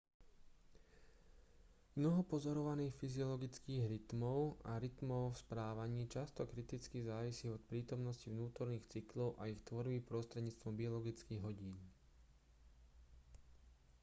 [1.95, 4.37] mnoho pozorovaných fyziologických rytmov
[4.71, 10.73] a rytmov v správaní často kriticky závisí od prítomnosti vnútorných cyklov a ich tvorby prostredníctvom
[10.81, 11.75] biologických hodín